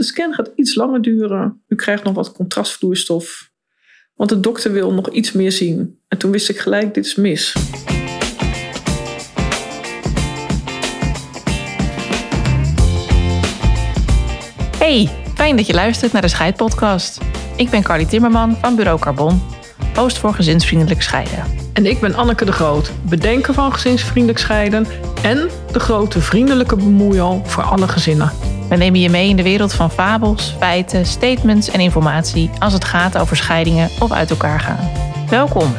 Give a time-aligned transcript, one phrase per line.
[0.00, 1.62] de scan gaat iets langer duren.
[1.68, 3.50] U krijgt nog wat contrastvloeistof.
[4.14, 5.98] Want de dokter wil nog iets meer zien.
[6.08, 7.54] En toen wist ik gelijk, dit is mis.
[14.78, 17.20] Hey, fijn dat je luistert naar de Scheidpodcast.
[17.56, 19.42] Ik ben Carly Timmerman van Bureau Carbon,
[19.94, 21.44] host voor gezinsvriendelijk scheiden.
[21.72, 24.86] En ik ben Anneke de Groot, bedenker van gezinsvriendelijk scheiden
[25.22, 28.49] en de grote vriendelijke bemoeial voor alle gezinnen.
[28.70, 32.84] We nemen je mee in de wereld van fabels, feiten, statements en informatie als het
[32.84, 34.90] gaat over scheidingen of uit elkaar gaan.
[35.28, 35.72] Welkom.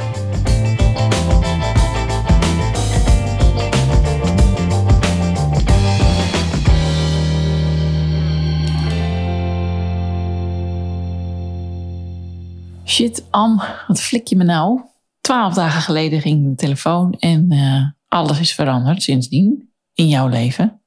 [12.86, 14.82] Shit, Am, wat flik je me nou?
[15.22, 20.81] Twaalf dagen geleden ging de telefoon en eh, alles is veranderd sindsdien in jouw leven.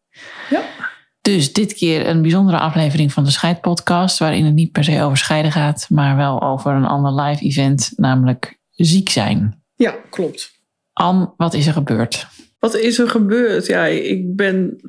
[1.24, 5.16] Dus dit keer een bijzondere aflevering van de Scheidpodcast, waarin het niet per se over
[5.16, 9.63] scheiden gaat, maar wel over een ander live event, namelijk ziek zijn.
[9.74, 10.52] Ja, klopt.
[10.93, 12.26] Anne, wat is er gebeurd?
[12.59, 13.66] Wat is er gebeurd?
[13.66, 14.80] Ja, ik ben.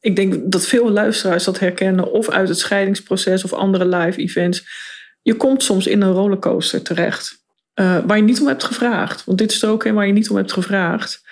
[0.00, 4.66] Ik denk dat veel luisteraars dat herkennen, of uit het scheidingsproces of andere live events.
[5.22, 7.44] Je komt soms in een rollercoaster terecht.
[7.74, 9.24] Uh, waar je niet om hebt gevraagd.
[9.24, 11.22] Want dit is er ook een waar je niet om hebt gevraagd.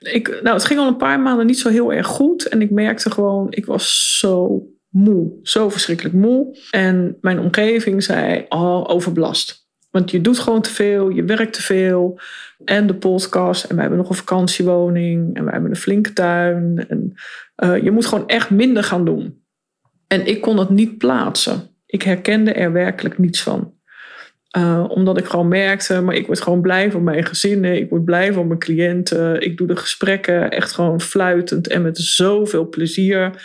[0.00, 2.48] Ik, nou, het ging al een paar maanden niet zo heel erg goed.
[2.48, 5.38] En ik merkte gewoon, ik was zo moe.
[5.42, 6.58] Zo verschrikkelijk moe.
[6.70, 9.68] En mijn omgeving zei, oh, overbelast.
[9.90, 12.20] Want je doet gewoon te veel, je werkt te veel.
[12.64, 13.64] En de podcast.
[13.64, 15.36] En wij hebben nog een vakantiewoning.
[15.36, 16.86] En wij hebben een flinke tuin.
[16.88, 17.14] En
[17.64, 19.42] uh, je moet gewoon echt minder gaan doen.
[20.06, 21.70] En ik kon het niet plaatsen.
[21.86, 23.74] Ik herkende er werkelijk niets van.
[24.56, 27.76] Uh, omdat ik gewoon merkte, maar ik word gewoon blij van mijn gezinnen.
[27.76, 29.40] Ik word blij van mijn cliënten.
[29.40, 33.44] Ik doe de gesprekken echt gewoon fluitend en met zoveel plezier.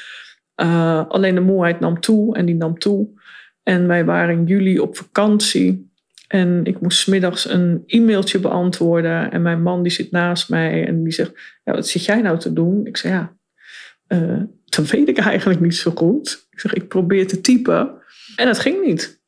[0.61, 3.07] Uh, alleen de moeheid nam toe en die nam toe.
[3.63, 5.93] En wij waren in juli op vakantie.
[6.27, 9.31] En ik moest smiddags een e-mailtje beantwoorden.
[9.31, 11.31] En mijn man die zit naast mij en die zegt,
[11.63, 12.85] ja, wat zit jij nou te doen?
[12.85, 13.35] Ik zeg, ja,
[14.07, 16.47] uh, dat weet ik eigenlijk niet zo goed.
[16.51, 17.93] Ik zeg, ik probeer te typen.
[18.35, 19.23] En het ging niet.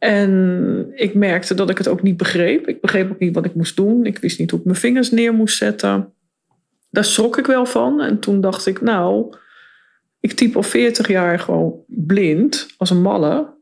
[0.00, 2.68] En ik merkte dat ik het ook niet begreep.
[2.68, 4.06] Ik begreep ook niet wat ik moest doen.
[4.06, 6.12] Ik wist niet hoe ik mijn vingers neer moest zetten.
[6.90, 8.00] Daar schrok ik wel van.
[8.00, 9.36] En toen dacht ik, nou,
[10.20, 13.54] ik typ al 40 jaar gewoon blind, als een malle.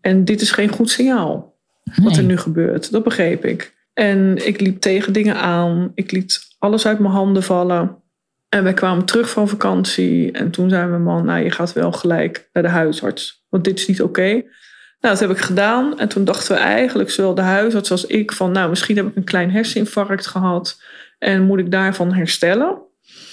[0.00, 1.58] En dit is geen goed signaal,
[2.02, 2.90] wat er nu gebeurt.
[2.90, 3.74] Dat begreep ik.
[3.92, 5.92] En ik liep tegen dingen aan.
[5.94, 7.96] Ik liet alles uit mijn handen vallen.
[8.48, 10.32] En wij kwamen terug van vakantie.
[10.32, 13.44] En toen zei mijn man, nou, je gaat wel gelijk naar de huisarts.
[13.48, 14.42] Want dit is niet oké.
[15.00, 15.98] Nou, dat heb ik gedaan.
[15.98, 19.16] En toen dachten we eigenlijk, zowel de huisarts als ik, van nou, misschien heb ik
[19.16, 20.82] een klein herseninfarct gehad.
[21.18, 22.78] En moet ik daarvan herstellen?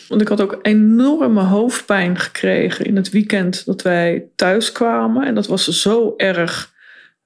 [0.07, 5.25] Want ik had ook enorme hoofdpijn gekregen in het weekend dat wij thuis kwamen.
[5.25, 6.75] En dat was zo erg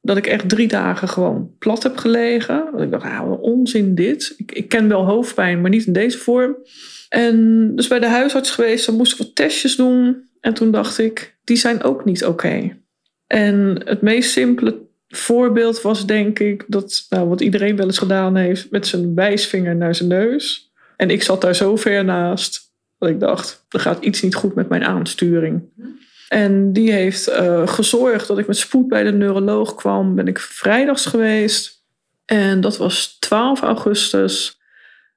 [0.01, 2.63] dat ik echt drie dagen gewoon plat heb gelegen.
[2.71, 4.33] Want ik dacht, ah, wat onzin dit.
[4.37, 6.55] Ik, ik ken wel hoofdpijn, maar niet in deze vorm.
[7.09, 10.29] En dus bij de huisarts geweest, dan moest ik wat testjes doen.
[10.39, 12.80] En toen dacht ik, die zijn ook niet oké.
[13.31, 14.77] En het meest simpele
[15.07, 19.75] voorbeeld was denk ik dat, nou, wat iedereen wel eens gedaan heeft, met zijn wijsvinger
[19.75, 20.71] naar zijn neus.
[20.97, 24.55] En ik zat daar zo ver naast dat ik dacht, er gaat iets niet goed
[24.55, 25.61] met mijn aansturing.
[26.27, 30.15] En die heeft uh, gezorgd dat ik met spoed bij de neuroloog kwam.
[30.15, 31.85] Ben ik vrijdags geweest.
[32.25, 34.59] En dat was 12 augustus.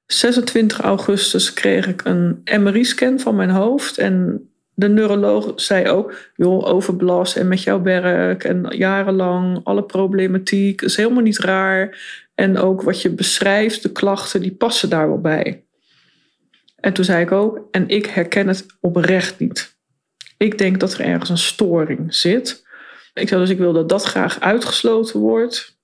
[0.05, 3.97] 26 augustus kreeg ik een MRI-scan van mijn hoofd.
[3.97, 10.81] En de neuroloog zei ook, joh, overbelast en met jouw werk en jarenlang alle problematiek,
[10.81, 11.97] is helemaal niet raar.
[12.35, 15.63] En ook wat je beschrijft, de klachten, die passen daar wel bij.
[16.75, 19.75] En toen zei ik ook, en ik herken het oprecht niet.
[20.37, 22.65] Ik denk dat er ergens een storing zit.
[23.13, 25.77] Ik zei dus, ik wil dat dat graag uitgesloten wordt.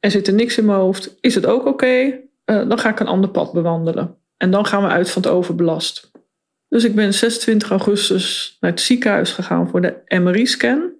[0.00, 1.16] Er zit er niks in mijn hoofd.
[1.20, 2.20] Is het ook oké?
[2.46, 4.16] Uh, dan ga ik een ander pad bewandelen.
[4.36, 6.11] En dan gaan we uit van het overbelast.
[6.72, 10.90] Dus ik ben 26 augustus naar het ziekenhuis gegaan voor de MRI-scan.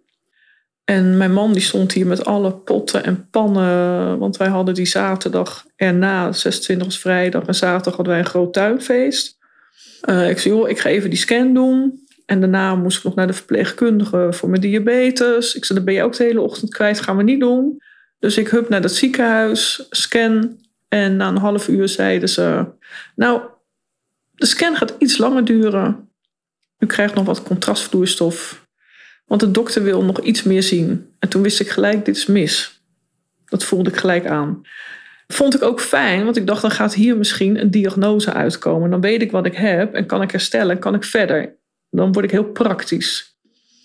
[0.84, 4.18] En mijn man die stond hier met alle potten en pannen.
[4.18, 8.52] Want wij hadden die zaterdag erna, 26 was vrijdag en zaterdag hadden wij een groot
[8.52, 9.38] tuinfeest.
[10.04, 12.06] Uh, ik zei, joh, ik ga even die scan doen.
[12.26, 15.54] En daarna moest ik nog naar de verpleegkundige voor mijn diabetes.
[15.54, 17.82] Ik zei, dan ben je ook de hele ochtend kwijt, gaan we niet doen.
[18.18, 20.60] Dus ik hup naar het ziekenhuis, scan.
[20.88, 22.66] En na een half uur zeiden ze,
[23.14, 23.42] nou,
[24.42, 26.08] de scan gaat iets langer duren.
[26.78, 28.66] U krijgt nog wat contrastvloeistof.
[29.26, 31.14] Want de dokter wil nog iets meer zien.
[31.18, 32.82] En toen wist ik gelijk, dit is mis.
[33.44, 34.62] Dat voelde ik gelijk aan.
[35.26, 38.90] Vond ik ook fijn, want ik dacht, dan gaat hier misschien een diagnose uitkomen.
[38.90, 41.56] Dan weet ik wat ik heb en kan ik herstellen en kan ik verder.
[41.90, 43.36] Dan word ik heel praktisch.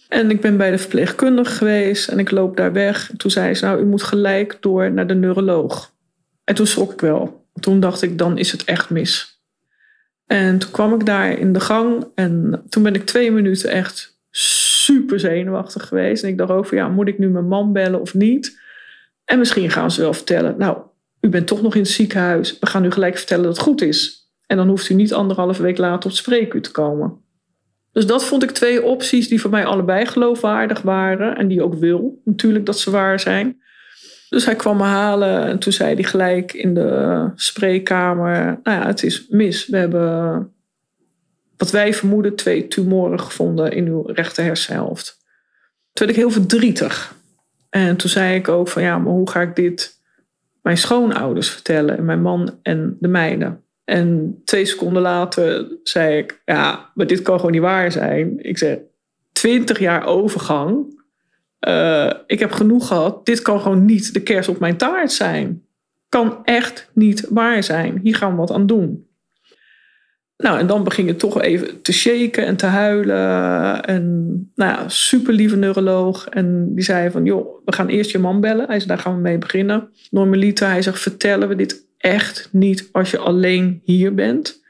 [0.07, 3.11] En ik ben bij de verpleegkundige geweest en ik loop daar weg.
[3.17, 5.93] Toen zei ze, nou, u moet gelijk door naar de neuroloog.
[6.43, 7.45] En toen schrok ik wel.
[7.59, 9.36] Toen dacht ik, dan is het echt mis.
[10.27, 14.19] En toen kwam ik daar in de gang en toen ben ik twee minuten echt
[14.29, 16.23] super zenuwachtig geweest.
[16.23, 18.59] En ik dacht over, ja, moet ik nu mijn man bellen of niet?
[19.25, 20.77] En misschien gaan ze wel vertellen, nou,
[21.21, 22.59] u bent toch nog in het ziekenhuis.
[22.59, 24.31] We gaan u gelijk vertellen dat het goed is.
[24.45, 27.17] En dan hoeft u niet anderhalve week later op het spreekuur te komen.
[27.91, 31.37] Dus dat vond ik twee opties die voor mij allebei geloofwaardig waren.
[31.37, 33.61] En die ook wil, natuurlijk, dat ze waar zijn.
[34.29, 38.85] Dus hij kwam me halen en toen zei hij gelijk in de spreekkamer: Nou ja,
[38.85, 39.67] het is mis.
[39.67, 40.53] We hebben,
[41.57, 45.17] wat wij vermoeden, twee tumoren gevonden in uw rechter hersenhelft.
[45.93, 47.15] Toen werd ik heel verdrietig.
[47.69, 49.99] En toen zei ik ook: van ja, maar hoe ga ik dit
[50.61, 51.97] mijn schoonouders vertellen?
[51.97, 53.63] En mijn man en de meiden.
[53.83, 58.45] En twee seconden later zei ik: Ja, maar dit kan gewoon niet waar zijn.
[58.45, 58.77] Ik zeg:
[59.31, 60.96] 20 jaar overgang.
[61.67, 63.25] Uh, ik heb genoeg gehad.
[63.25, 65.63] Dit kan gewoon niet de kers op mijn taart zijn.
[66.09, 67.99] Kan echt niet waar zijn.
[68.03, 69.05] Hier gaan we wat aan doen.
[70.37, 73.83] Nou, en dan begin je toch even te shaken en te huilen.
[73.83, 76.27] En nou ja, super lieve neuroloog.
[76.27, 78.67] En die zei van, joh, we gaan eerst je man bellen.
[78.67, 79.89] Hij zei, daar gaan we mee beginnen.
[80.11, 84.63] Normaliter, hij zegt, vertellen we dit echt niet als je alleen hier bent.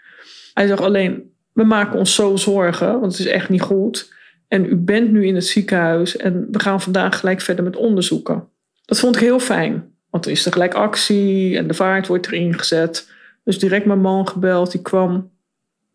[0.53, 4.13] Hij zegt alleen, we maken ons zo zorgen, want het is echt niet goed.
[4.47, 8.49] En u bent nu in het ziekenhuis en we gaan vandaag gelijk verder met onderzoeken.
[8.85, 12.27] Dat vond ik heel fijn, want er is er gelijk actie en de vaart wordt
[12.27, 13.09] erin gezet.
[13.43, 15.31] Dus direct mijn man gebeld, die kwam.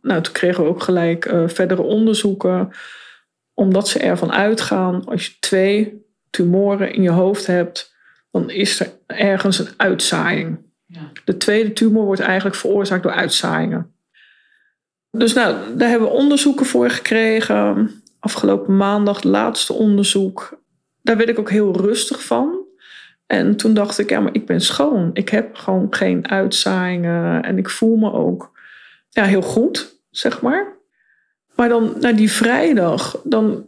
[0.01, 2.71] Nou, toen kregen we ook gelijk uh, verdere onderzoeken.
[3.55, 7.95] Omdat ze ervan uitgaan, als je twee tumoren in je hoofd hebt,
[8.31, 10.59] dan is er ergens een uitzaaiing.
[10.87, 11.11] Ja.
[11.25, 13.95] De tweede tumor wordt eigenlijk veroorzaakt door uitzaaiingen.
[15.11, 17.91] Dus nou, daar hebben we onderzoeken voor gekregen
[18.23, 20.61] afgelopen maandag laatste onderzoek.
[21.03, 22.61] Daar werd ik ook heel rustig van.
[23.27, 25.11] En toen dacht ik, ja, maar ik ben schoon.
[25.13, 27.43] Ik heb gewoon geen uitzaaiingen.
[27.43, 28.51] En ik voel me ook
[29.09, 30.77] ja, heel goed, zeg maar.
[31.55, 33.67] Maar dan naar die vrijdag, dan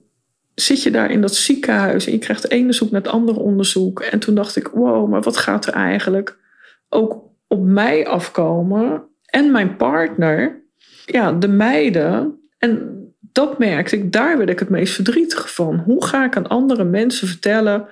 [0.55, 3.41] zit je daar in dat ziekenhuis en je krijgt het ene onderzoek naar het andere
[3.41, 4.01] onderzoek.
[4.01, 6.39] En toen dacht ik, wow, maar wat gaat er eigenlijk
[6.89, 9.03] ook op mij afkomen?
[9.27, 10.63] En mijn partner,
[11.07, 12.41] ja, de meiden.
[12.59, 13.04] En
[13.35, 15.79] dat merkte ik, daar werd ik het meest verdrietig van.
[15.79, 17.87] Hoe ga ik aan andere mensen vertellen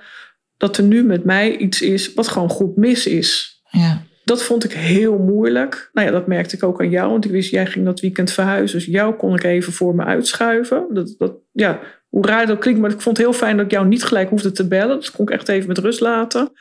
[0.57, 3.61] dat er nu met mij iets is wat gewoon goed mis is?
[3.69, 4.01] Ja.
[4.23, 5.89] Dat vond ik heel moeilijk.
[5.93, 8.31] Nou ja, dat merkte ik ook aan jou, want ik wist, jij ging dat weekend
[8.31, 8.77] verhuizen.
[8.77, 10.85] Dus jou kon ik even voor me uitschuiven.
[10.89, 11.79] Dat, dat, ja,
[12.09, 14.29] hoe raar dat klinkt, maar ik vond het heel fijn dat ik jou niet gelijk
[14.29, 14.95] hoefde te bellen.
[14.95, 16.51] Dat kon ik echt even met rust laten.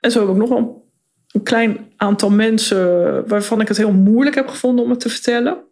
[0.00, 0.88] En zo heb ik nog wel
[1.32, 2.88] een klein aantal mensen
[3.28, 5.70] waarvan ik het heel moeilijk heb gevonden om het te vertellen.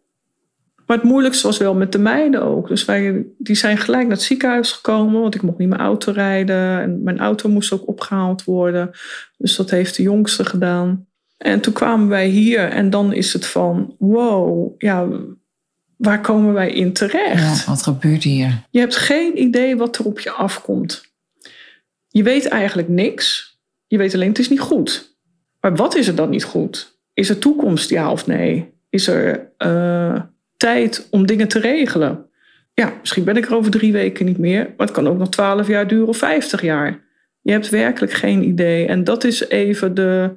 [0.90, 2.68] Maar het moeilijkste was wel met de meiden ook.
[2.68, 6.12] Dus wij, die zijn gelijk naar het ziekenhuis gekomen, want ik mocht niet mijn auto
[6.12, 6.80] rijden.
[6.80, 8.90] En mijn auto moest ook opgehaald worden.
[9.36, 11.06] Dus dat heeft de jongste gedaan.
[11.36, 15.08] En toen kwamen wij hier en dan is het van, wow, ja,
[15.96, 17.64] waar komen wij in terecht?
[17.64, 18.62] Ja, wat gebeurt hier?
[18.70, 21.02] Je hebt geen idee wat er op je afkomt.
[22.08, 23.58] Je weet eigenlijk niks.
[23.86, 25.18] Je weet alleen, het is niet goed.
[25.60, 27.00] Maar wat is er dan niet goed?
[27.14, 28.72] Is er toekomst, ja of nee?
[28.88, 30.20] Is er uh,
[30.60, 32.26] tijd om dingen te regelen.
[32.74, 35.28] Ja, misschien ben ik er over drie weken niet meer, maar het kan ook nog
[35.28, 37.00] twaalf jaar duren of vijftig jaar.
[37.40, 38.86] Je hebt werkelijk geen idee.
[38.86, 40.36] En dat is even de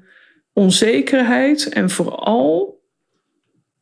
[0.53, 2.82] onzekerheid en vooral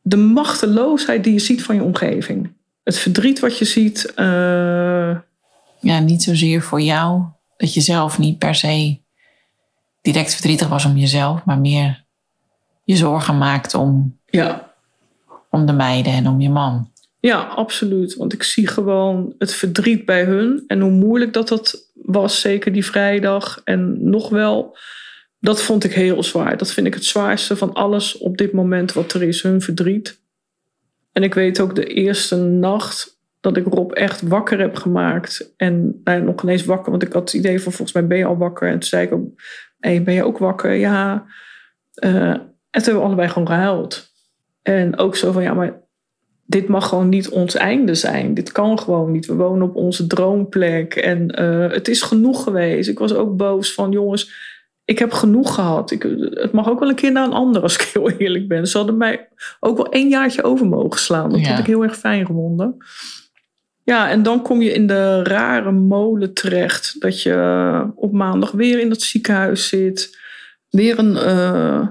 [0.00, 2.52] de machteloosheid die je ziet van je omgeving.
[2.84, 4.12] Het verdriet wat je ziet.
[4.16, 5.16] Uh...
[5.80, 7.22] Ja, niet zozeer voor jou,
[7.56, 8.98] dat je zelf niet per se
[10.00, 12.04] direct verdrietig was om jezelf, maar meer
[12.84, 14.71] je zorgen maakt om ja
[15.52, 16.90] om de meiden en om je man.
[17.20, 18.14] Ja, absoluut.
[18.14, 20.64] Want ik zie gewoon het verdriet bij hun.
[20.66, 23.60] En hoe moeilijk dat dat was, zeker die vrijdag.
[23.64, 24.76] En nog wel,
[25.38, 26.56] dat vond ik heel zwaar.
[26.56, 30.20] Dat vind ik het zwaarste van alles op dit moment wat er is, hun verdriet.
[31.12, 35.52] En ik weet ook de eerste nacht dat ik Rob echt wakker heb gemaakt.
[35.56, 38.24] En nou, nog ineens wakker, want ik had het idee van volgens mij ben je
[38.24, 38.68] al wakker.
[38.68, 39.42] En toen zei ik ook,
[39.78, 40.72] hey, ben je ook wakker?
[40.72, 41.26] Ja.
[42.04, 44.11] Uh, en toen hebben we allebei gewoon gehuild.
[44.62, 45.80] En ook zo van, ja, maar
[46.46, 48.34] dit mag gewoon niet ons einde zijn.
[48.34, 49.26] Dit kan gewoon niet.
[49.26, 52.88] We wonen op onze droomplek en uh, het is genoeg geweest.
[52.88, 54.32] Ik was ook boos van, jongens,
[54.84, 55.90] ik heb genoeg gehad.
[55.90, 58.66] Ik, het mag ook wel een keer naar een ander, als ik heel eerlijk ben.
[58.66, 59.28] Ze hadden mij
[59.60, 61.30] ook wel één jaartje over mogen slaan.
[61.30, 61.48] Dat ja.
[61.48, 62.76] had ik heel erg fijn gevonden.
[63.84, 67.00] Ja, en dan kom je in de rare molen terecht.
[67.00, 70.18] Dat je op maandag weer in het ziekenhuis zit.
[70.70, 71.12] Weer een...
[71.12, 71.86] Uh, eh,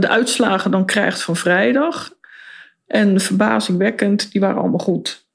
[0.00, 2.12] de uitslagen dan krijgt van vrijdag.
[2.86, 5.26] En verbazingwekkend, die waren allemaal goed.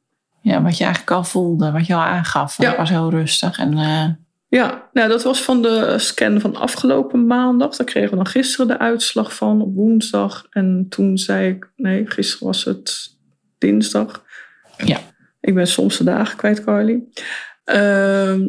[0.41, 2.57] Ja, wat je eigenlijk al voelde, wat je al aangaf.
[2.57, 2.69] Ja.
[2.69, 3.59] Het was heel rustig.
[3.59, 4.05] En, eh,
[4.47, 7.75] Ja, nou, dat was van de scan van afgelopen maandag.
[7.75, 10.47] Daar kregen we dan gisteren de uitslag van op woensdag.
[10.49, 13.17] En toen zei ik, nee, gisteren was het
[13.57, 14.23] dinsdag.
[14.77, 14.99] Ja.
[15.41, 17.03] Ik ben soms de dagen kwijt, Carly.
[17.63, 18.47] Ehm,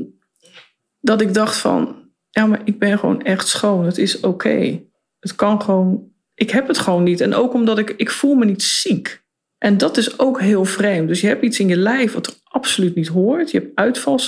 [1.00, 1.96] dat ik dacht van,
[2.30, 3.84] ja, maar ik ben gewoon echt schoon.
[3.84, 4.80] Het is oké.
[5.20, 7.20] Het kan gewoon, ik heb het gewoon niet.
[7.20, 9.22] En ook omdat ik, ik voel me niet ziek.
[9.58, 11.08] En dat is ook heel vreemd.
[11.08, 13.50] Dus je hebt iets in je lijf wat er absoluut niet hoort.
[13.50, 13.76] Je hebt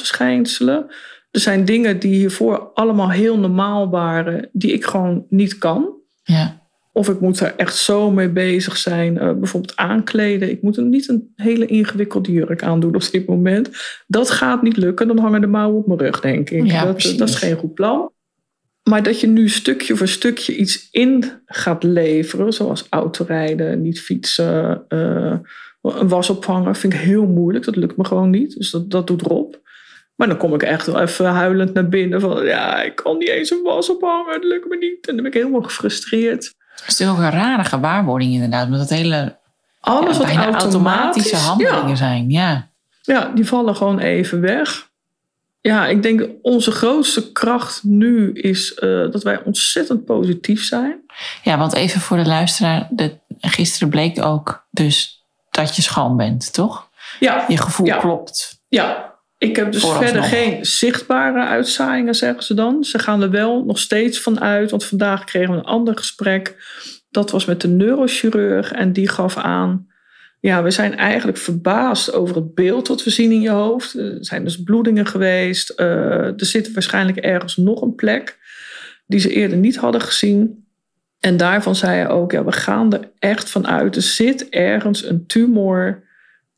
[0.06, 0.86] uitvalsverschijnselen.
[1.30, 5.88] Er zijn dingen die hiervoor allemaal heel normaal waren, die ik gewoon niet kan.
[6.22, 6.60] ja.
[6.94, 9.18] Of ik moet er echt zo mee bezig zijn.
[9.18, 10.50] eh, bijvoorbeeld aankleden.
[10.50, 13.70] Ik moet er niet een hele ingewikkelde jurk aandoen op dit moment.
[14.06, 15.06] Dat gaat niet lukken.
[15.08, 16.66] Dan hangen de mouwen op mijn rug, denk ik.
[16.66, 17.16] Ja, dat, precies.
[17.16, 18.10] dat is geen goed plan.
[18.82, 22.52] Maar dat je nu stukje voor stukje iets in gaat leveren.
[22.52, 25.38] Zoals autorijden, niet fietsen, eh,
[25.82, 26.76] een was ophangen.
[26.76, 27.64] Vind ik heel moeilijk.
[27.64, 28.56] Dat lukt me gewoon niet.
[28.56, 29.54] Dus dat, dat doet Rob.
[30.14, 32.20] Maar dan kom ik echt wel even huilend naar binnen.
[32.20, 34.32] Van ja, ik kan niet eens een was ophangen.
[34.32, 35.06] Dat lukt me niet.
[35.06, 36.54] En dan ben ik helemaal gefrustreerd.
[36.74, 38.64] Het is natuurlijk ook een rare gewaarwording inderdaad.
[38.64, 39.38] Omdat het hele
[39.80, 42.30] Alles ja, wat automatisch, automatische handelingen Ja, zijn.
[42.30, 42.70] Ja.
[43.02, 44.90] ja, die vallen gewoon even weg.
[45.62, 51.00] Ja, ik denk onze grootste kracht nu is eh, dat wij ontzettend positief zijn.
[51.42, 52.88] ja, want even voor de luisteraar.
[52.90, 56.88] De, gisteren bleek ook dus dat je schoon bent, toch?
[57.20, 57.96] Ja, Je gevoel Ja.
[57.96, 58.62] klopt.
[58.68, 59.10] ja.
[59.38, 60.10] Ik heb dus Vooralsnog.
[60.10, 62.84] verder geen zichtbare uitzaaiingen, zeggen ze dan.
[62.84, 64.70] Ze gaan er wel nog steeds van uit.
[64.70, 66.56] Want vandaag kregen we een ander gesprek.
[67.10, 68.72] Dat was met de neurochirurg.
[68.72, 69.86] En die gaf aan...
[70.42, 73.94] Ja, we zijn eigenlijk verbaasd over het beeld dat we zien in je hoofd.
[73.94, 75.70] Er zijn dus bloedingen geweest.
[75.70, 75.86] Eh,
[76.40, 78.38] er zit waarschijnlijk ergens nog een plek
[79.06, 80.66] die ze eerder niet hadden gezien.
[81.18, 83.96] En daarvan zei hij ook, ja, we gaan er echt van uit.
[83.96, 86.02] Er zit ergens een tumor.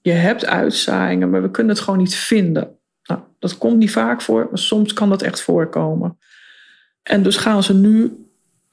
[0.01, 2.79] Je hebt uitzaaiingen, maar we kunnen het gewoon niet vinden.
[3.03, 6.19] Nou, dat komt niet vaak voor, maar soms kan dat echt voorkomen.
[7.03, 8.24] En dus gaan ze nu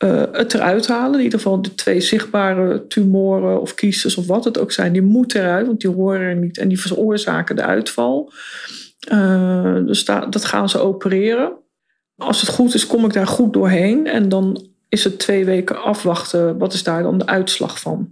[0.02, 1.20] eh, het eruit halen.
[1.20, 5.02] In ieder geval de twee zichtbare tumoren of kiezers of wat het ook zijn, die
[5.02, 8.32] moeten eruit, want die horen er niet en die veroorzaken de uitval.
[9.08, 11.52] Eh, dus da- dat gaan ze opereren.
[12.18, 14.08] Als het goed is, kom ik daar goed doorheen.
[14.08, 16.58] En dan is het twee weken afwachten.
[16.58, 18.10] Wat is daar dan de uitslag van?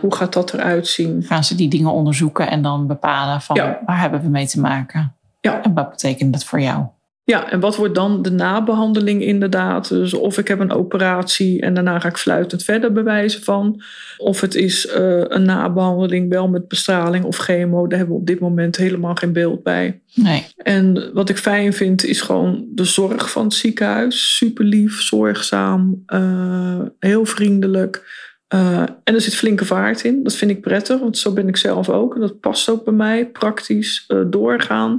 [0.00, 1.22] Hoe gaat dat eruit zien?
[1.22, 3.80] Gaan ze die dingen onderzoeken en dan bepalen van Ja.
[3.86, 5.14] waar hebben we mee te maken?
[5.40, 5.62] Ja.
[5.62, 6.84] En wat betekent dat voor jou?
[7.26, 9.88] Ja, en wat wordt dan de nabehandeling inderdaad?
[9.88, 13.82] Dus of ik heb een operatie en daarna ga ik fluitend verder bewijzen van.
[14.16, 17.86] Of het is eh, een nabehandeling wel met bestraling of chemo.
[17.86, 20.00] Daar hebben we op dit moment helemaal geen beeld bij.
[20.14, 20.46] Nee.
[20.56, 24.36] En wat ik fijn vind is gewoon de zorg van het ziekenhuis.
[24.36, 28.24] Super lief, zorgzaam, eh, heel vriendelijk.
[28.48, 30.22] Eh, en er zit flinke vaart in.
[30.22, 32.14] Dat vind ik prettig, want zo ben ik zelf ook.
[32.14, 34.98] En dat past ook bij mij, praktisch doorgaan.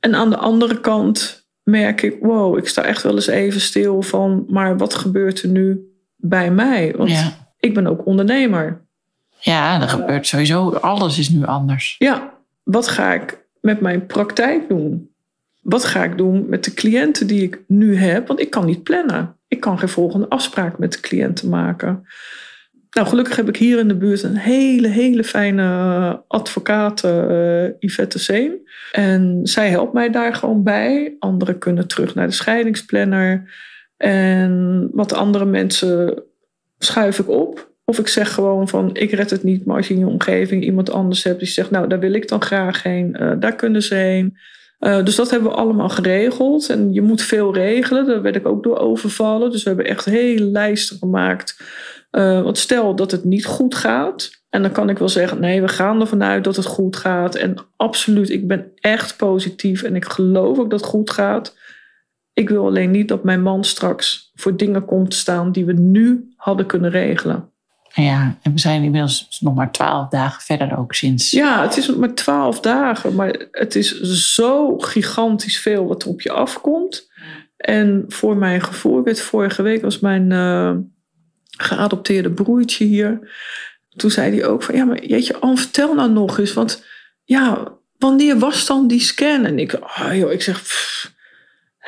[0.00, 4.02] En aan de andere kant merk ik, wow, ik sta echt wel eens even stil
[4.02, 6.94] van, maar wat gebeurt er nu bij mij?
[6.96, 7.32] Want Ja.
[7.60, 8.86] ik ben ook ondernemer.
[9.40, 11.94] ja, er gebeurt sowieso, alles is nu anders.
[11.98, 15.10] Ja, wat ga ik met mijn praktijk doen?
[15.62, 18.26] Wat ga ik doen met de cliënten die ik nu heb?
[18.26, 19.36] Want ik kan niet plannen.
[19.48, 22.06] Ik kan geen volgende afspraak met de cliënten maken.
[22.98, 28.18] Nou, gelukkig heb ik hier in de buurt een hele, hele fijne advocaat, eh, Yvette
[28.18, 28.68] Seen.
[28.92, 31.16] En zij helpt mij daar gewoon bij.
[31.18, 33.50] Anderen kunnen terug naar de scheidingsplanner.
[33.96, 36.22] En wat andere mensen
[36.78, 37.70] schuif ik op.
[37.84, 39.64] Of ik zeg gewoon van, ik red het niet.
[39.64, 42.28] Maar als je in je omgeving iemand anders hebt die zegt, nou, daar wil ik
[42.28, 43.14] dan graag heen.
[43.14, 44.36] eh, daar kunnen ze heen.
[44.78, 46.70] Eh, dus dat hebben we allemaal geregeld.
[46.70, 48.06] En je moet veel regelen.
[48.06, 49.50] Daar werd ik ook door overvallen.
[49.50, 51.56] Dus we hebben echt hele lijsten gemaakt.
[52.10, 54.30] Eh, want stel dat het niet goed gaat.
[54.50, 57.34] En dan kan ik wel zeggen, nee, we gaan ervan uit dat het goed gaat.
[57.34, 59.82] En absoluut, ik ben echt positief.
[59.82, 61.56] En ik geloof ook dat het goed gaat.
[62.32, 65.72] Ik wil alleen niet dat mijn man straks voor dingen komt te staan die we
[65.72, 67.50] nu hadden kunnen regelen.
[67.94, 71.30] Ja, en we zijn inmiddels nog maar twaalf dagen verder ook sinds.
[71.30, 74.00] Ja, het is maar twaalf dagen, maar het is
[74.34, 77.10] zo gigantisch veel wat er op je afkomt.
[77.56, 80.76] En voor mijn gevoel, ik weet, vorige week was mijn eh,
[81.62, 83.30] geadopteerde broertje hier.
[83.96, 86.52] Toen zei hij ook van, ja, maar jeetje, Anne, vertel nou nog eens.
[86.52, 86.84] Want
[87.24, 89.44] ja, wanneer was dan die scan?
[89.44, 91.12] En ik, ah, joh, ik zeg, pff,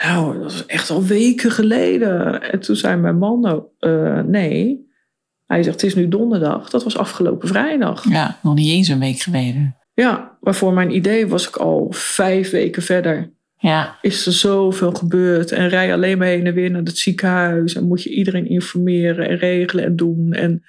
[0.03, 2.43] nou, dat is echt al weken geleden.
[2.53, 3.63] En toen zei mijn man, nou,
[4.27, 4.89] nee.
[5.47, 6.71] Hij zegt, het is nu donderdag.
[6.71, 8.09] Dat was afgelopen vrijdag.
[8.09, 9.77] Ja, nog niet eens een week geleden.
[9.95, 13.33] Ja, maar voor mijn idee was ik al vijf weken verder.
[13.63, 17.75] Ja, Is er zoveel gebeurd en rij alleen maar heen en weer naar het ziekenhuis.
[17.75, 20.33] En moet je iedereen informeren en regelen en doen.
[20.33, 20.65] En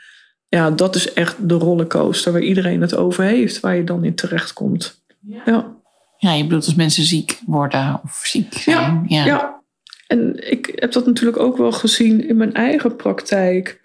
[0.48, 4.15] Ja, dat is echt de rollercoaster waar iedereen het over heeft, waar je dan in
[4.15, 5.03] terechtkomt.
[5.19, 5.41] Ja.
[5.45, 5.79] ja.
[6.17, 9.03] Ja, je bedoelt als mensen ziek worden of ziek zijn.
[9.07, 9.62] Ja, ja.
[10.07, 13.81] En ik heb dat natuurlijk ook wel gezien in mijn eigen praktijk.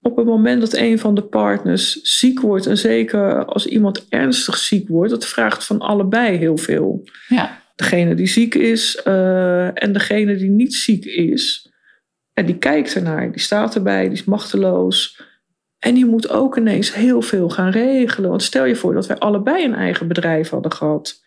[0.00, 4.56] Op het moment dat een van de partners ziek wordt, en zeker als iemand ernstig
[4.56, 7.04] ziek wordt, dat vraagt van allebei heel veel.
[7.28, 7.62] Ja.
[7.80, 11.72] Degene die ziek is uh, en degene die niet ziek is.
[12.32, 15.22] En die kijkt ernaar, die staat erbij, die is machteloos.
[15.78, 18.30] En die moet ook ineens heel veel gaan regelen.
[18.30, 21.24] Want stel je voor dat wij allebei een eigen bedrijf hadden gehad.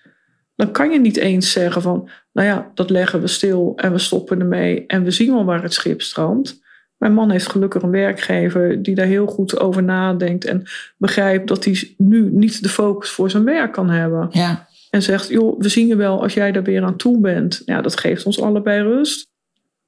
[0.55, 3.99] Dan kan je niet eens zeggen van, nou ja, dat leggen we stil en we
[3.99, 6.61] stoppen ermee en we zien wel waar het schip strandt.
[6.97, 10.63] Mijn man heeft gelukkig een werkgever die daar heel goed over nadenkt en
[10.97, 14.27] begrijpt dat hij nu niet de focus voor zijn werk kan hebben.
[14.31, 14.67] Ja.
[14.93, 17.61] En zegt, joh, we zien je wel als jij daar weer aan toe bent.
[17.65, 19.27] Ja, dat geeft ons allebei rust.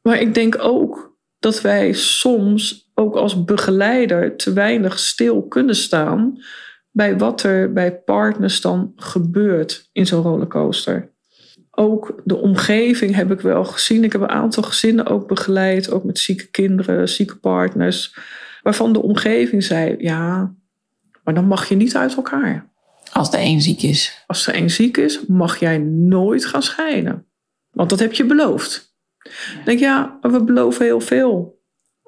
[0.01, 6.43] Maar ik denk ook dat wij soms ook als begeleider te weinig stil kunnen staan
[6.91, 11.11] bij wat er bij partners dan gebeurt in zo'n rollercoaster.
[11.71, 14.03] Ook de omgeving heb ik wel gezien.
[14.03, 18.15] Ik heb een aantal gezinnen ook begeleid, ook met zieke kinderen, zieke partners,
[18.61, 20.55] waarvan de omgeving zei: ja,
[21.23, 22.73] maar dan mag je niet uit elkaar.
[23.17, 24.23] Als de een ziek is.
[24.27, 27.25] Als er een ziek is, mag jij nooit gaan scheiden.
[27.71, 28.95] Want dat heb je beloofd.
[29.65, 31.61] Denk ja, we beloven heel veel.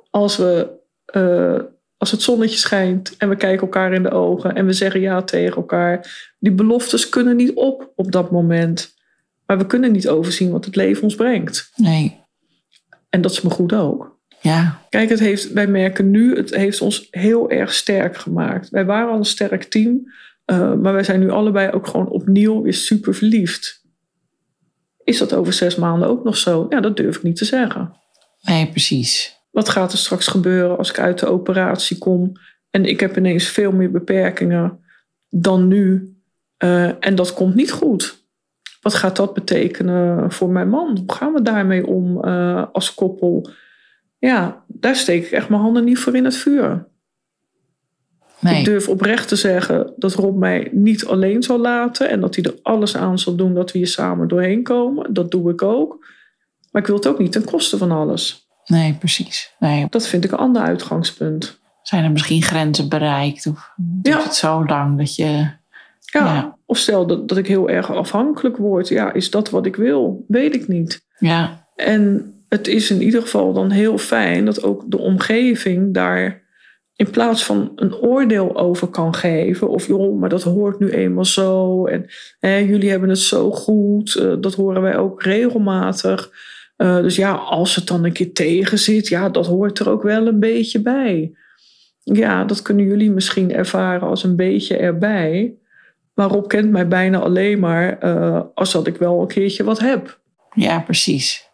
[0.10, 0.70] Als we
[1.16, 1.60] uh,
[1.98, 5.22] als het zonnetje schijnt en we kijken elkaar in de ogen en we zeggen ja
[5.22, 6.28] tegen elkaar.
[6.40, 8.96] Die beloftes kunnen niet op op dat moment.
[9.46, 11.72] Maar we kunnen niet overzien wat het leven ons brengt.
[11.76, 12.20] Nee.
[13.10, 14.20] En dat is me goed ook.
[14.42, 14.82] Ja.
[14.90, 18.70] Kijk, het heeft, wij merken nu, het heeft ons heel erg sterk gemaakt.
[18.70, 20.12] Wij waren al een sterk team,
[20.52, 23.86] uh, maar wij zijn nu allebei ook gewoon opnieuw weer super verliefd.
[25.04, 26.66] Is dat over zes maanden ook nog zo?
[26.70, 27.96] Ja, dat durf ik niet te zeggen.
[28.42, 29.40] Nee, precies.
[29.52, 32.32] Wat gaat er straks gebeuren als ik uit de operatie kom
[32.70, 34.80] en ik heb ineens veel meer beperkingen
[35.30, 36.16] dan nu?
[36.64, 38.26] Uh, en dat komt niet goed.
[38.82, 40.98] Wat gaat dat betekenen voor mijn man?
[40.98, 43.50] Hoe gaan we daarmee om uh, als koppel?
[44.18, 46.88] Ja, daar steek ik echt mijn handen niet voor in het vuur.
[48.52, 48.60] Nee.
[48.60, 52.44] Ik durf oprecht te zeggen dat Rob mij niet alleen zal laten en dat hij
[52.44, 55.14] er alles aan zal doen dat we hier samen doorheen komen.
[55.14, 56.06] Dat doe ik ook.
[56.72, 58.48] Maar ik wil het ook niet ten koste van alles.
[58.66, 59.54] Nee, precies.
[59.60, 59.88] Nee.
[59.90, 61.60] Dat vind ik een ander uitgangspunt.
[61.82, 63.48] Zijn er misschien grenzen bereikt?
[63.48, 64.24] Of Ja.
[64.24, 65.24] het zo lang dat je...
[65.26, 65.56] Ja.
[66.26, 66.58] Ja.
[66.66, 68.88] Of stel dat, dat ik heel erg afhankelijk word.
[68.88, 70.26] Ja, is dat wat ik wil?
[70.28, 71.06] Weet ik niet.
[71.20, 76.42] Ja, En het is in ieder geval dan heel fijn dat ook de omgeving daar
[76.98, 79.70] in plaats van een oordeel over kan geven.
[79.70, 81.86] Of joh, maar dat hoort nu eenmaal zo.
[81.86, 82.06] En
[82.40, 84.16] hè, jullie hebben het zo goed.
[84.16, 86.32] eh, dat horen wij ook regelmatig.
[86.76, 90.04] Eh, dus ja, als het dan een keer tegen zit, ja, dat hoort er ook
[90.04, 91.32] wel een beetje bij.
[92.04, 95.56] Ja, dat kunnen jullie misschien ervaren als een beetje erbij.
[96.14, 99.80] Maar Rob kent mij bijna alleen maar eh, als dat ik wel een keertje wat
[99.80, 100.20] heb.
[100.54, 101.50] ja, precies.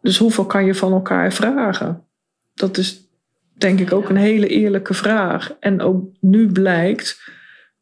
[0.00, 2.04] Dus hoeveel kan je van elkaar vragen?
[2.54, 3.03] Dat is
[3.56, 5.52] denk ik ook een hele eerlijke vraag.
[5.60, 7.30] En ook nu blijkt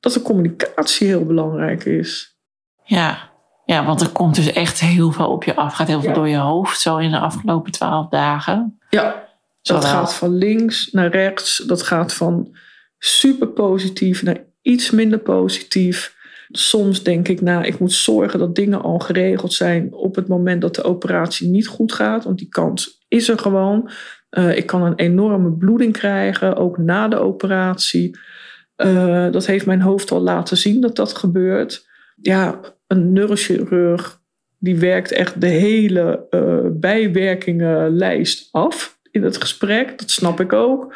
[0.00, 2.37] dat de communicatie heel belangrijk is.
[2.85, 3.30] Ja.
[3.64, 5.74] ja, want er komt dus echt heel veel op je af.
[5.74, 6.14] Gaat heel veel Ja.
[6.14, 8.78] door je hoofd zo in de afgelopen twaalf dagen.
[8.90, 9.28] Ja,
[9.62, 11.56] dat gaat van links naar rechts.
[11.56, 12.56] Dat gaat van
[12.98, 16.16] super positief naar iets minder positief.
[16.48, 20.61] Soms denk ik, nou, ik moet zorgen dat dingen al geregeld zijn op het moment
[20.61, 22.24] dat de operatie niet goed gaat.
[22.24, 23.90] Want die kans is er gewoon.
[24.32, 28.18] Eh, ik kan een enorme bloeding krijgen, ook na de operatie.
[28.76, 31.88] Eh, dat heeft mijn hoofd al laten zien dat dat gebeurt.
[32.20, 34.20] Ja, een neurochirurg
[34.58, 39.98] die werkt echt de hele eh, bijwerkingenlijst af in het gesprek.
[39.98, 40.94] Dat snap ik ook.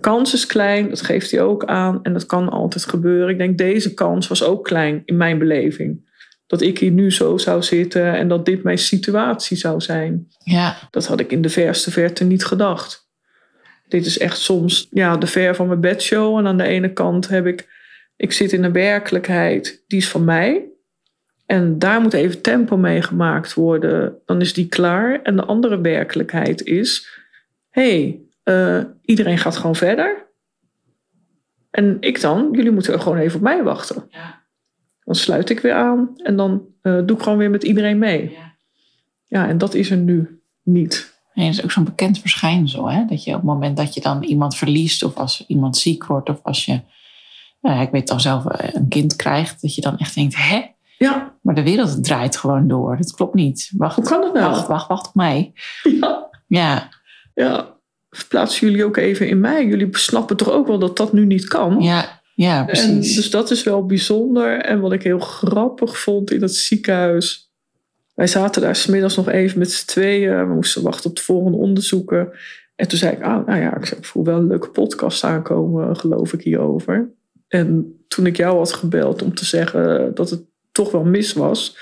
[0.00, 1.98] Kans is klein, dat geeft hij ook aan.
[2.02, 3.28] En dat kan altijd gebeuren.
[3.28, 6.11] Ik denk, deze kans was ook klein in mijn beleving.
[6.52, 10.28] Dat ik hier nu zo zou zitten en dat dit mijn situatie zou zijn.
[10.44, 13.08] Ja, Dat had ik in de verste verte niet gedacht.
[13.88, 16.38] Dit is echt soms ja, de ver van mijn bedshow.
[16.38, 17.68] En aan de ene kant heb ik,
[18.16, 20.64] ik zit in een werkelijkheid, die is van mij.
[21.46, 24.18] En daar moet even tempo mee gemaakt worden.
[24.24, 25.22] Dan is die klaar.
[25.22, 27.08] En de andere werkelijkheid is,
[27.70, 30.26] hé, hey, eh, iedereen gaat gewoon verder.
[31.70, 34.06] En ik dan, jullie moeten gewoon even op mij wachten.
[34.08, 34.41] Ja.
[35.12, 38.30] Dan sluit ik weer aan en dan eh, doe ik gewoon weer met iedereen mee.
[38.30, 38.54] Ja.
[39.26, 41.20] Ja, en dat is er nu niet.
[41.34, 43.04] En dat is ook zo'n bekend verschijnsel, hè?
[43.04, 46.28] Dat je op het moment dat je dan iemand verliest, of als iemand ziek wordt,
[46.28, 46.80] of als je,
[47.60, 50.62] nou ik weet dan zelf, eh, een kind krijgt, dat je dan echt denkt, hè?
[50.98, 52.96] Ja, Maar de wereld draait gewoon door.
[52.96, 53.70] Dat klopt niet.
[53.76, 54.50] Wacht, hoe kan het nou?
[54.50, 55.52] wacht, wacht, wacht op mij.
[56.00, 56.88] Ja, Ja,
[57.34, 57.76] ja.
[58.10, 59.66] verplaatsen jullie ook even in mij.
[59.66, 61.80] Jullie snappen toch ook wel dat dat nu niet kan?
[61.80, 63.14] Ja, ja En precies.
[63.14, 64.58] dus dat is wel bijzonder.
[64.60, 67.50] En wat ik heel grappig vond in het ziekenhuis.
[68.14, 70.48] Wij zaten daar smiddags nog even met z'n tweeën.
[70.48, 72.32] We moesten wachten op de volgende onderzoeken.
[72.74, 75.24] En toen zei ik, ah, nou ja, ik, zei, ik voel wel een leuke podcast
[75.24, 77.10] aankomen, geloof ik, hierover.
[77.48, 80.42] En toen ik jou had gebeld om te zeggen dat het
[80.72, 81.76] toch wel mis was,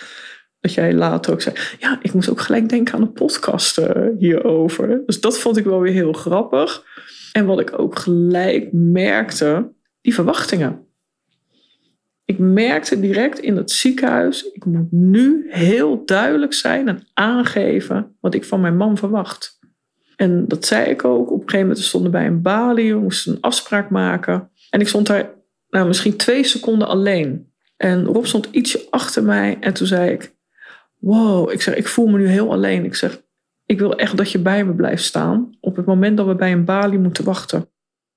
[0.60, 4.06] dat jij later ook zei, ja, ik moest ook gelijk denken aan een podcast eh,
[4.18, 5.02] hierover.
[5.06, 6.84] Dus dat vond ik wel weer heel grappig.
[7.32, 10.84] En wat ik ook gelijk merkte, die verwachtingen.
[12.24, 18.34] Ik merkte direct in het ziekenhuis, ik moet nu heel duidelijk zijn en aangeven wat
[18.34, 19.58] ik van mijn man verwacht.
[20.16, 21.30] En dat zei ik ook.
[21.30, 24.50] Op een gegeven moment we stonden bij een balie, we moesten een afspraak maken.
[24.70, 25.30] En ik stond daar
[25.70, 27.52] nou, misschien twee seconden alleen.
[27.76, 30.34] En Rob stond ietsje achter mij en toen zei ik,
[30.98, 32.84] wow, ik zeg, ik voel me nu heel alleen.
[32.84, 33.22] Ik zeg,
[33.66, 36.52] ik wil echt dat je bij me blijft staan op het moment dat we bij
[36.52, 37.68] een balie moeten wachten.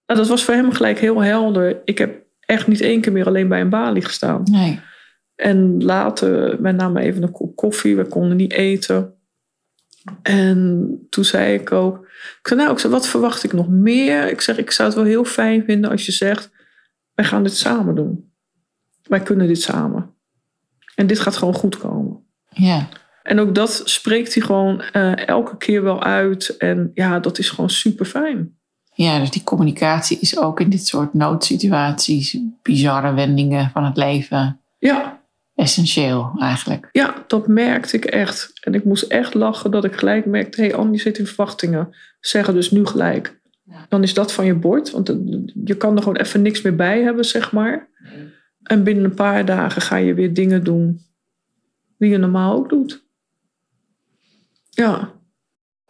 [0.06, 1.82] Nou, dat was voor hem gelijk heel helder.
[1.86, 4.44] Ik heb echt niet één keer meer alleen bij een balie gestaan.
[4.52, 4.80] Nee.
[5.36, 9.13] En later, wij namen even een kop koffie, we konden niet eten.
[10.22, 12.06] En toen zei ik ook,
[12.39, 14.30] ik zei, nou, ik zei, wat verwacht ik nog meer?
[14.30, 16.52] Ik zeg, ik zou het wel heel fijn vinden als je zegt,
[17.13, 18.32] wij gaan dit samen doen.
[19.04, 20.13] Wij kunnen dit samen.
[20.96, 22.26] En dit gaat gewoon goed komen.
[22.50, 22.89] Ja.
[23.24, 26.58] En ook dat spreekt hij gewoon eh, elke keer wel uit.
[26.58, 28.58] En ja, dat is gewoon super fijn.
[28.93, 34.60] Ja, dus die communicatie is ook in dit soort noodsituaties, bizarre wendingen van het leven,
[34.79, 35.21] Ja,
[35.56, 36.89] essentieel eigenlijk.
[36.91, 38.51] ja, dat merkte ik echt.
[38.62, 41.95] En ik moest echt lachen dat ik gelijk merkte, hé, hey, Andy zit in verwachtingen.
[42.19, 43.41] Zeggen dus nu gelijk.
[43.63, 43.86] Ja.
[43.89, 44.91] Dan is dat van je bord.
[44.91, 45.08] Want
[45.65, 47.88] je kan er gewoon even niks meer bij hebben, zeg maar.
[48.63, 51.01] En binnen een paar dagen ga je weer dingen doen
[51.97, 53.03] die je normaal ook doet.
[54.69, 55.12] Ja,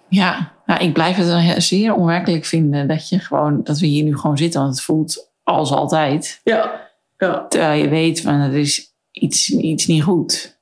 [0.09, 4.17] Ja, nou, ik blijf het zeer onwerkelijk vinden dat, je gewoon, dat we hier nu
[4.17, 4.61] gewoon zitten.
[4.61, 6.41] Want het voelt als altijd.
[6.43, 6.81] ja,
[7.17, 7.45] ja.
[7.47, 10.57] Terwijl je weet, van, er is iets, iets niet goed.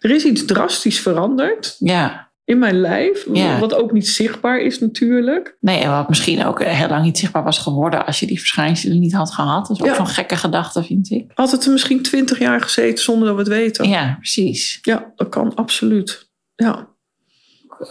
[0.00, 3.26] Er is iets drastisch veranderd Ja, in mijn lijf.
[3.32, 3.58] Ja.
[3.58, 5.56] Wat ook niet zichtbaar is natuurlijk.
[5.60, 8.98] nee, en wat misschien ook heel lang niet zichtbaar was geworden als je die verschijnselen
[8.98, 9.66] niet had gehad.
[9.66, 9.94] Dat is ook Ja.
[9.94, 11.30] zo'n gekke gedachte, vind ik.
[11.34, 13.88] Had het er misschien twintig jaar gezeten zonder dat we het weten.
[13.88, 14.78] Ja, precies.
[14.82, 16.30] Ja, dat kan absoluut.
[16.56, 16.88] Ja.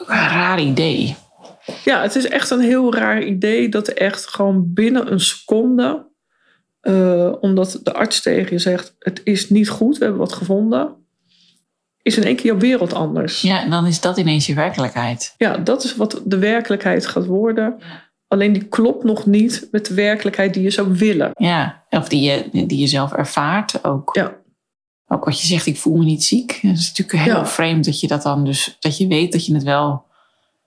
[0.08, 1.16] Raar idee.
[1.84, 6.08] Ja, het is echt een heel raar idee dat echt gewoon binnen een seconde,
[6.80, 10.96] eh, omdat de arts tegen je zegt: het is niet goed, we hebben wat gevonden,
[12.02, 13.42] is in één keer jouw wereld anders.
[13.42, 15.34] Ja, en dan is dat ineens je werkelijkheid.
[15.38, 17.78] Ja, dat is wat de werkelijkheid gaat worden.
[18.28, 21.32] Alleen die klopt nog niet met de werkelijkheid die je zou willen.
[21.34, 24.16] Ja, of die je, die je zelf ervaart ook.
[24.16, 24.44] Ja.
[25.08, 26.52] Ook wat je zegt, ik voel me niet ziek.
[26.62, 27.46] Het is natuurlijk heel Ja.
[27.46, 30.05] vreemd dat je dat dan dus, dat je weet dat je het wel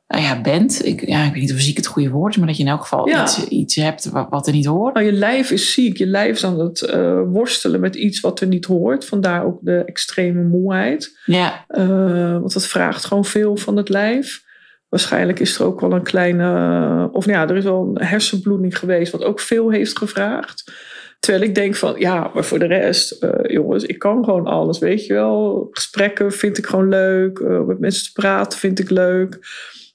[0.09, 0.85] nou ja, bent.
[0.87, 2.69] Ik, ja, ik weet niet of ziek het goede woord is, maar dat je in
[2.69, 3.23] elk geval Ja.
[3.23, 4.95] iets, iets hebt wat, wat er niet hoort.
[4.95, 5.97] Maar je lijf is ziek.
[5.97, 9.05] Je lijf is aan het eh, worstelen met iets wat er niet hoort.
[9.05, 11.19] Vandaar ook de extreme moeheid.
[11.25, 14.45] Ja, Eh, want dat vraagt gewoon veel van het lijf.
[14.89, 17.09] Waarschijnlijk is er ook wel een kleine.
[17.13, 20.73] Of nou ja, er is wel een hersenbloeding geweest, wat ook veel heeft gevraagd.
[21.21, 24.79] Terwijl ik denk van, ja, maar voor de rest, eh, jongens, ik kan gewoon alles,
[24.79, 25.69] weet je wel.
[25.71, 27.41] Gesprekken vind ik gewoon leuk.
[27.67, 29.39] met mensen te praten vind ik leuk.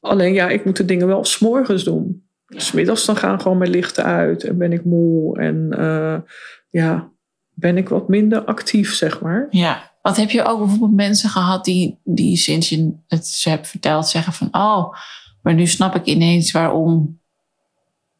[0.04, 2.28] Alleen ja, ik moet de dingen wel s'morgens doen.
[2.48, 5.39] Smiddags dan gaan gewoon mijn lichten uit en ben ik moe.
[5.39, 6.18] En eh,
[6.70, 7.12] ja,
[7.54, 9.48] ben ik wat minder actief, zeg maar.
[9.50, 9.92] ja.
[10.02, 14.08] Wat heb je ook bijvoorbeeld mensen gehad die, die sinds je het ze hebt verteld
[14.08, 14.48] zeggen van...
[14.52, 14.94] Oh,
[15.42, 17.20] maar nu snap ik ineens waarom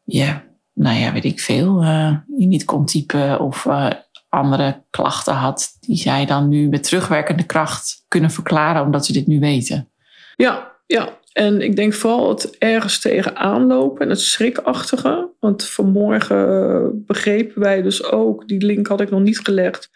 [0.04, 0.34] je,
[0.72, 3.90] nou ja, weet ik veel, eh, je niet kon typen of eh,
[4.28, 5.76] andere klachten had...
[5.80, 9.90] die zij dan nu met terugwerkende kracht kunnen verklaren omdat ze dit nu weten.
[10.36, 11.18] Ja, ja.
[11.34, 15.28] En ik denk vooral het ergens tegenaan lopen en het schrikachtige.
[15.40, 19.90] Want vanmorgen eh, begrepen wij dus ook, die link had ik nog niet gelegd,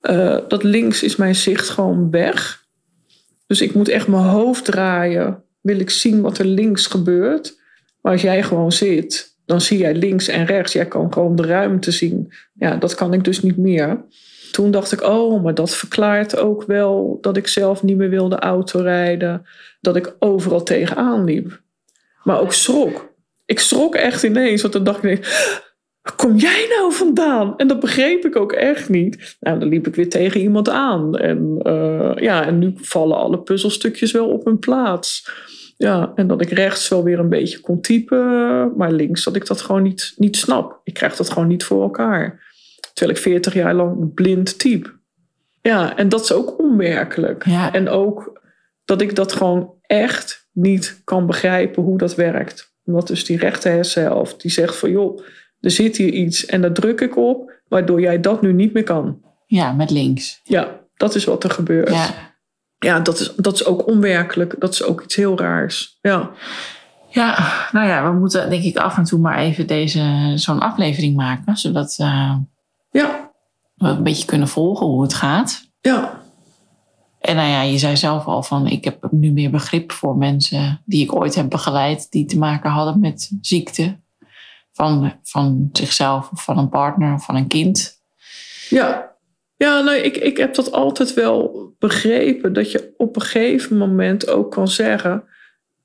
[0.00, 2.64] eh, dat links is mijn zicht gewoon weg.
[3.46, 7.60] Dus ik moet echt mijn hoofd draaien, wil ik zien wat er links gebeurt.
[8.00, 10.72] Maar als jij gewoon zit, dan zie jij links en rechts.
[10.72, 12.32] Jij kan gewoon de ruimte zien.
[12.54, 14.04] Ja, dat kan ik dus niet meer.
[14.50, 18.38] Toen dacht ik, oh, maar dat verklaart ook wel dat ik zelf niet meer wilde
[18.38, 19.46] autorijden.
[19.82, 21.60] Dat ik overal tegenaan liep.
[22.22, 23.14] Maar ook schrok.
[23.44, 25.24] Ik schrok echt ineens, want dan dacht ik,
[26.02, 27.56] waar kom jij nou vandaan?
[27.56, 29.36] En dat begreep ik ook echt niet.
[29.40, 31.16] Nou, dan liep ik weer tegen iemand aan.
[31.16, 35.30] En, eh, ja, en nu vallen alle puzzelstukjes wel op hun plaats.
[35.76, 39.46] Ja, en dat ik rechts wel weer een beetje kon typen, maar links dat ik
[39.46, 40.80] dat gewoon niet, niet snap.
[40.84, 42.50] Ik krijg dat gewoon niet voor elkaar.
[42.92, 44.96] Terwijl ik 40 jaar lang blind typ.
[45.62, 47.46] Ja, en dat is ook onwerkelijk.
[47.46, 47.72] Ja.
[47.72, 48.40] En ook
[48.84, 52.74] dat ik dat gewoon echt niet kan begrijpen hoe dat werkt.
[52.84, 55.20] Omdat dus die rechter hersenhelft die zegt van joh,
[55.60, 58.84] er zit hier iets en daar druk ik op, waardoor jij dat nu niet meer
[58.84, 59.20] kan.
[59.46, 60.40] Ja, met links.
[60.42, 61.88] Ja, dat is wat er gebeurt.
[61.88, 62.30] Ja.
[62.78, 64.54] Ja, dat, is, dat is ook onwerkelijk.
[64.58, 65.98] Dat is ook iets heel raars.
[66.00, 66.30] Ja,
[67.08, 71.16] ja, nou ja, we moeten denk ik af en toe maar even deze, zo'n aflevering
[71.16, 71.56] maken.
[71.56, 72.36] Zodat eh,
[72.90, 73.32] ja,
[73.74, 75.70] we een beetje kunnen volgen hoe het gaat.
[75.80, 76.21] ja,
[77.22, 80.82] En nou ja, je zei zelf al van, ik heb nu meer begrip voor mensen
[80.84, 84.00] die ik ooit heb begeleid, die te maken hadden met ziekte
[84.72, 88.00] van, van zichzelf of van een partner of van een kind.
[88.68, 89.10] ja.
[89.56, 92.52] Ja, nee, ik, ik heb dat altijd wel begrepen.
[92.52, 95.24] Dat je op een gegeven moment ook kan zeggen...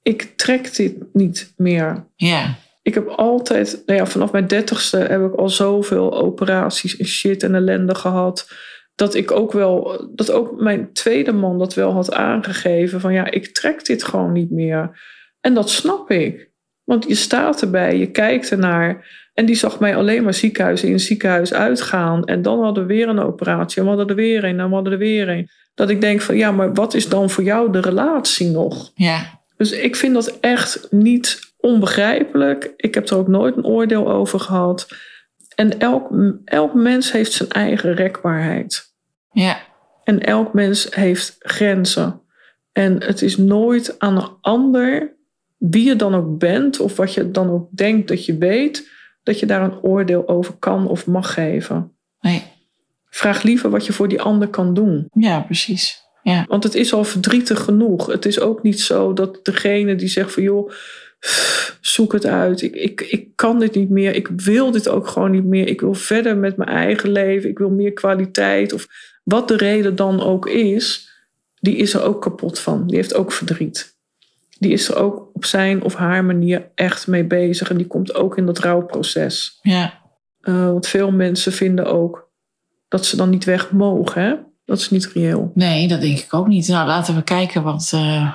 [0.01, 2.05] ik trek dit niet meer.
[2.15, 7.05] Ja, Ik heb altijd, nou ja, vanaf mijn dertigste heb ik al zoveel operaties en
[7.05, 8.51] shit en ellende gehad.
[8.97, 12.99] Dat ik ook wel, dat ook mijn tweede man dat wel had aangegeven.
[12.99, 14.99] Van ja, ik trek dit gewoon niet meer.
[15.41, 16.49] En dat snap ik.
[16.83, 19.07] Want je staat erbij, je kijkt ernaar.
[19.33, 22.25] En die zag mij alleen maar ziekenhuis in ziekenhuis uitgaan.
[22.25, 23.77] En dan hadden we weer een operatie.
[23.77, 24.59] En we hadden er weer een.
[24.59, 25.49] En we hadden er weer een.
[25.73, 28.91] Dat ik denk van ja, maar wat is dan voor jou de relatie nog?
[28.95, 32.73] ja, Dus ik vind dat echt niet onbegrijpelijk.
[32.75, 34.87] Ik heb er ook nooit een oordeel over gehad.
[35.55, 36.09] En elk,
[36.45, 38.86] elk mens heeft zijn eigen rekbaarheid.
[39.41, 39.57] Ja,
[40.03, 42.21] En elk mens heeft grenzen.
[42.71, 45.15] En het is nooit aan een ander,
[45.57, 48.89] wie je dan ook bent, of wat je dan ook denkt dat je weet,
[49.23, 51.91] dat je daar een oordeel over kan of mag geven.
[52.21, 52.43] nee,
[53.09, 55.07] Vraag liever wat je voor die ander kan doen.
[55.13, 56.05] ja, precies.
[56.23, 58.05] Ja, Want het is al verdrietig genoeg.
[58.07, 60.71] Het is ook niet zo dat degene die zegt van joh,
[61.81, 62.61] zoek het uit.
[62.61, 64.15] Ik, ik, ik kan dit niet meer.
[64.15, 65.67] Ik wil dit ook gewoon niet meer.
[65.67, 67.49] Ik wil verder met mijn eigen leven.
[67.49, 68.73] Ik wil meer kwaliteit.
[68.73, 68.87] Of
[69.27, 71.09] wat de reden dan ook is,
[71.59, 72.87] die is er ook kapot van.
[72.87, 73.95] Die heeft ook verdriet.
[74.59, 77.69] Die is er ook op zijn of haar manier echt mee bezig.
[77.69, 79.59] En die komt ook in dat rouwproces.
[79.61, 79.93] ja,
[80.41, 82.29] Eh, want veel mensen vinden ook
[82.87, 84.21] dat ze dan niet weg mogen.
[84.21, 84.33] Hè?
[84.65, 85.51] Dat is niet reëel.
[85.53, 86.67] nee, dat denk ik ook niet.
[86.67, 88.33] Nou, laten we kijken wat, eh,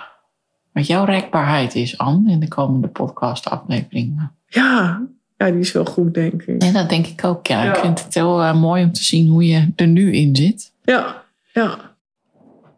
[0.73, 4.31] wat jouw rekbaarheid is, Anne, in de komende podcast-aflevering.
[4.47, 5.03] Ja,
[5.37, 6.63] ja, die is wel goed, denk ik.
[6.63, 7.63] En dat denk ik ook, ja.
[7.69, 7.81] Ik Ja.
[7.81, 10.72] vind het heel eh, mooi om te zien hoe je er nu in zit.
[10.83, 11.79] Ja, ja,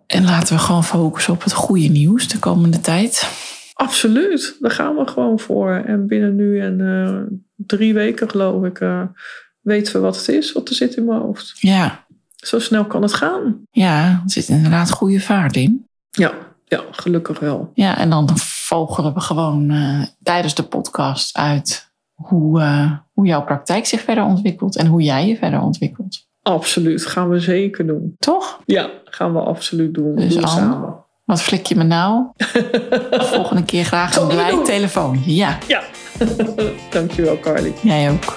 [0.06, 3.28] En laten we gewoon focussen op het goede nieuws de komende tijd.
[3.74, 4.56] absoluut.
[4.60, 5.72] Daar gaan we gewoon voor.
[5.72, 9.02] En binnen nu en eh, drie weken, geloof ik, eh,
[9.60, 11.52] weten we wat het is, wat er zit in mijn hoofd.
[11.60, 12.04] Ja,
[12.36, 13.62] Zo snel kan het gaan.
[13.70, 15.88] ja, er zit inderdaad goede vaart in.
[16.10, 16.32] Ja,
[16.64, 17.70] ja gelukkig wel.
[17.74, 22.60] Ja, en dan vogelen we gewoon eh, tijdens de podcast uit hoe,
[23.12, 26.23] hoe jouw praktijk zich verder ontwikkelt en hoe jij je verder ontwikkelt.
[26.48, 28.16] Absoluut, gaan we zeker doen.
[28.18, 28.60] Toch?
[28.64, 30.16] Ja, gaan we absoluut doen.
[30.16, 30.94] Dus doen samen.
[31.24, 32.24] Wat flik je me nou?
[33.34, 35.22] Volgende keer graag een blij telefoon.
[35.24, 35.82] Ja, Ja,
[36.90, 37.72] dankjewel Carly.
[37.82, 38.36] jij ook.